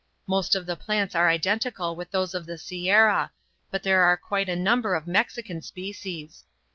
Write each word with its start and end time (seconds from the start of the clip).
Most 0.25 0.55
of 0.55 0.65
the 0.65 0.75
plants 0.75 1.13
are 1.13 1.29
identical 1.29 1.95
with 1.95 2.09
those 2.09 2.33
of 2.33 2.47
the 2.47 2.57
Sierra, 2.57 3.29
but 3.69 3.83
there 3.83 4.01
are 4.01 4.17
quite 4.17 4.49
a 4.49 4.55
number 4.55 4.95
of 4.95 5.05
Mexican 5.05 5.61
species. 5.61 6.43